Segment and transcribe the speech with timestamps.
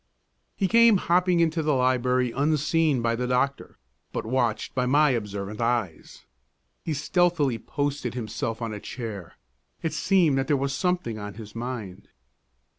[0.55, 3.77] He came hopping into the library, unseen by the doctor,
[4.11, 6.25] but watched by my observant eyes.
[6.83, 9.33] He stealthily posted himself on a chair;
[9.83, 12.07] it seemed that there was something on his mind.